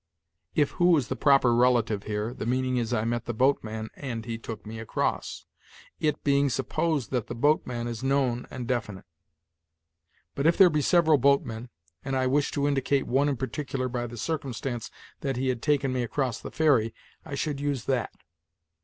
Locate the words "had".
15.49-15.61